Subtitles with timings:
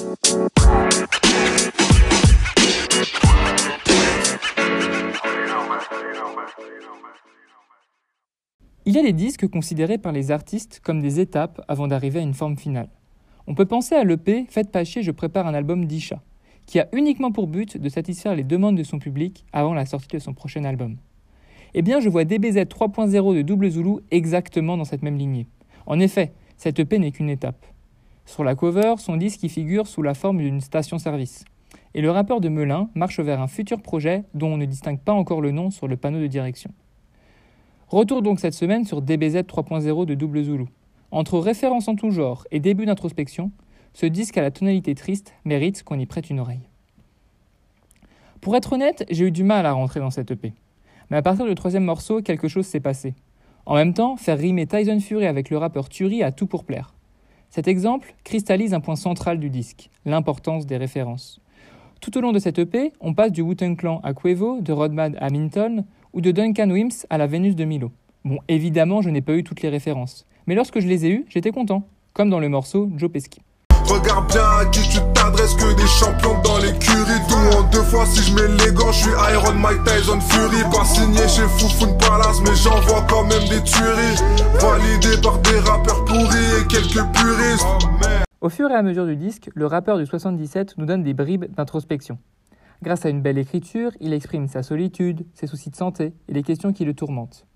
[0.00, 0.04] Il
[8.94, 12.34] y a des disques considérés par les artistes comme des étapes avant d'arriver à une
[12.34, 12.90] forme finale.
[13.48, 16.22] On peut penser à l'EP Faites pas chier, je prépare un album d'Isha,
[16.66, 20.16] qui a uniquement pour but de satisfaire les demandes de son public avant la sortie
[20.16, 20.96] de son prochain album.
[21.74, 25.48] Eh bien, je vois DBZ 3.0 de Double Zulu exactement dans cette même lignée.
[25.86, 27.66] En effet, cette EP n'est qu'une étape.
[28.28, 31.46] Sur la cover, son disque y figure sous la forme d'une station-service.
[31.94, 35.14] Et le rappeur de Melun marche vers un futur projet dont on ne distingue pas
[35.14, 36.70] encore le nom sur le panneau de direction.
[37.88, 40.66] Retour donc cette semaine sur DBZ 3.0 de Double Zulu.
[41.10, 43.50] Entre références en tout genre et début d'introspection,
[43.94, 46.68] ce disque à la tonalité triste mérite qu'on y prête une oreille.
[48.42, 50.52] Pour être honnête, j'ai eu du mal à rentrer dans cette EP.
[51.08, 53.14] Mais à partir du troisième morceau, quelque chose s'est passé.
[53.64, 56.92] En même temps, faire rimer Tyson Fury avec le rappeur Turi a tout pour plaire.
[57.50, 61.40] Cet exemple cristallise un point central du disque, l'importance des références.
[62.00, 65.16] Tout au long de cette EP, on passe du Wu-Tang Clan à Quavo, de Rodman
[65.20, 67.90] à Minton, ou de Duncan Wims à la Vénus de Milo.
[68.24, 71.24] Bon, évidemment, je n'ai pas eu toutes les références, mais lorsque je les ai eues,
[71.28, 73.40] j'étais content, comme dans le morceau Joe Pesci.
[73.84, 74.80] Regarde bien à tu
[75.14, 79.54] t'adresses que des champions dans en fois si je mets les gants, je suis Iron
[79.54, 80.58] Mike Tyson Fury
[88.40, 91.46] Au fur et à mesure du disque, le rappeur du 77 nous donne des bribes
[91.46, 92.18] d'introspection.
[92.82, 96.44] Grâce à une belle écriture, il exprime sa solitude, ses soucis de santé et les
[96.44, 97.46] questions qui le tourmentent.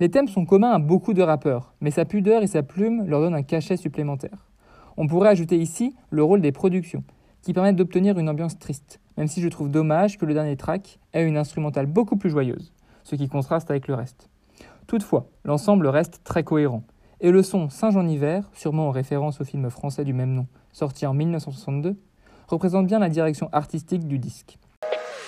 [0.00, 3.20] Les thèmes sont communs à beaucoup de rappeurs, mais sa pudeur et sa plume leur
[3.20, 4.48] donnent un cachet supplémentaire.
[4.96, 7.04] On pourrait ajouter ici le rôle des productions,
[7.42, 10.98] qui permettent d'obtenir une ambiance triste, même si je trouve dommage que le dernier track
[11.12, 12.72] ait une instrumentale beaucoup plus joyeuse,
[13.04, 14.30] ce qui contraste avec le reste.
[14.86, 16.84] Toutefois, l'ensemble reste très cohérent,
[17.22, 20.46] et le son Singe en hiver, sûrement en référence au film français du même nom,
[20.72, 21.96] sorti en 1962,
[22.48, 24.58] représente bien la direction artistique du disque.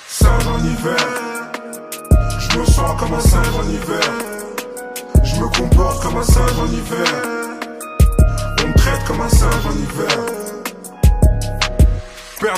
[0.08, 1.52] Singe en hiver,
[2.38, 4.12] je me sens comme un singe en hiver,
[5.22, 7.06] je me comporte comme un singe en hiver,
[8.62, 10.44] on me traite comme un singe en hiver.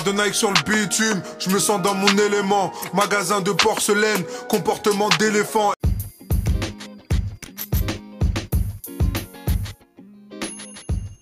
[0.05, 2.73] De Nike sur le bitume, je me sens dans mon élément.
[2.93, 5.73] Magasin de porcelaine, comportement d'éléphant.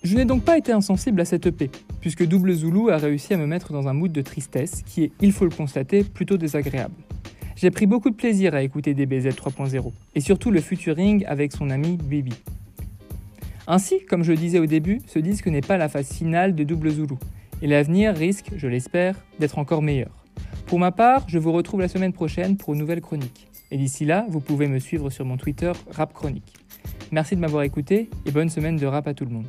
[0.05, 3.37] Je n'ai donc pas été insensible à cette EP, puisque Double Zulu a réussi à
[3.37, 6.93] me mettre dans un mood de tristesse qui est, il faut le constater, plutôt désagréable.
[7.55, 11.71] J'ai pris beaucoup de plaisir à écouter DBZ 3.0, et surtout le featuring avec son
[11.71, 12.35] ami Bibi.
[13.65, 16.63] Ainsi, comme je le disais au début, ce disque n'est pas la phase finale de
[16.63, 17.15] Double Zulu,
[17.63, 20.11] et l'avenir risque, je l'espère, d'être encore meilleur.
[20.67, 23.47] Pour ma part, je vous retrouve la semaine prochaine pour une nouvelle chronique.
[23.71, 26.53] Et d'ici là, vous pouvez me suivre sur mon Twitter Rap Chronique.
[27.11, 29.47] Merci de m'avoir écouté et bonne semaine de rap à tout le monde.